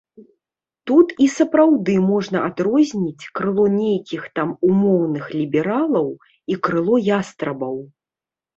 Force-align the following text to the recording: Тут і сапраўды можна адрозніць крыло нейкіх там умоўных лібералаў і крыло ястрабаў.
Тут 0.91 1.07
і 1.25 1.27
сапраўды 1.33 1.97
можна 2.11 2.37
адрозніць 2.47 3.29
крыло 3.41 3.67
нейкіх 3.75 4.25
там 4.39 4.55
умоўных 4.71 5.31
лібералаў 5.37 6.11
і 6.55 6.61
крыло 6.67 6.95
ястрабаў. 7.21 7.75